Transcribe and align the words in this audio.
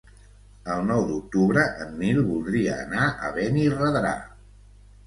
El 0.75 0.79
nou 0.91 1.05
d'octubre 1.09 1.67
en 1.85 1.93
Nil 2.01 2.19
voldria 2.33 2.81
anar 2.87 3.07
a 3.29 3.31
Benirredrà. 3.39 4.21